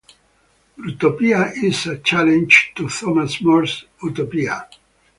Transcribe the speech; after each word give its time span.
"Brutopia" 0.79 1.53
is 1.63 1.85
a 1.85 1.95
challenge 1.99 2.71
to 2.73 2.89
Thomas 2.89 3.39
More's 3.39 3.85
"Utopia". 4.01 4.67